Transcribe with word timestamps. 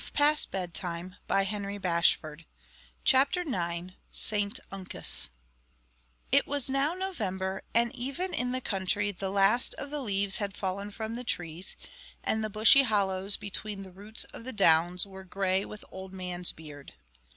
ST 0.01 0.19
UNCUS 0.19 0.47
[Illustration: 0.51 1.17
Doris 1.27 1.53
and 1.53 1.77
St 3.05 3.37
Uncus] 3.37 3.37
IX 3.37 3.95
ST 4.17 4.59
UNCUS 4.71 5.29
It 6.31 6.47
was 6.47 6.71
now 6.71 6.95
November, 6.95 7.61
and 7.75 7.95
even 7.95 8.33
in 8.33 8.51
the 8.51 8.61
country 8.61 9.11
the 9.11 9.29
last 9.29 9.75
of 9.75 9.91
the 9.91 10.01
leaves 10.01 10.37
had 10.37 10.57
fallen 10.57 10.89
from 10.89 11.13
the 11.13 11.23
trees, 11.23 11.75
and 12.23 12.43
the 12.43 12.49
bushy 12.49 12.81
hollows 12.81 13.37
between 13.37 13.83
the 13.83 13.91
roots 13.91 14.23
of 14.33 14.43
the 14.43 14.53
downs 14.53 15.05
were 15.05 15.23
grey 15.23 15.65
with 15.65 15.85
old 15.91 16.13
man's 16.15 16.51
beard. 16.51 16.95